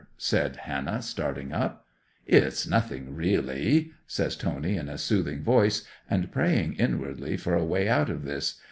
said 0.17 0.55
Hannah, 0.55 1.03
starting 1.03 1.53
up. 1.53 1.85
'"It's 2.25 2.65
nothing, 2.67 3.13
really," 3.13 3.91
says 4.07 4.35
Tony 4.35 4.75
in 4.75 4.89
a 4.89 4.97
soothing 4.97 5.43
voice, 5.43 5.85
and 6.09 6.31
praying 6.31 6.73
inwardly 6.79 7.37
for 7.37 7.53
a 7.53 7.63
way 7.63 7.87
out 7.87 8.09
of 8.09 8.23
this. 8.23 8.59